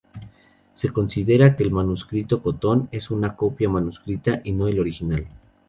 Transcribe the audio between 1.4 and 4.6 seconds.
que el manuscrito Cotton es una copia manuscrita y